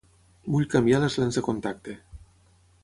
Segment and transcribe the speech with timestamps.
[0.53, 1.97] Vull canviar les lents de contacte.